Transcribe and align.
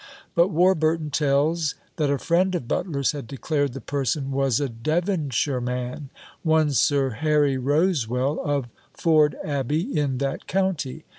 But 0.33 0.47
Warburton 0.47 1.11
tells, 1.11 1.75
that 1.97 2.09
a 2.09 2.17
friend 2.17 2.55
of 2.55 2.67
Butler's 2.67 3.11
had 3.11 3.27
declared 3.27 3.73
the 3.73 3.81
person 3.81 4.31
was 4.31 4.59
a 4.59 4.67
Devonshire 4.67 5.61
man 5.61 6.09
one 6.41 6.71
Sir 6.71 7.11
Harry 7.11 7.55
Rosewell, 7.55 8.39
of 8.43 8.65
Ford 8.95 9.35
Abbey, 9.43 9.81
in 9.95 10.17
that 10.17 10.47
county. 10.47 11.05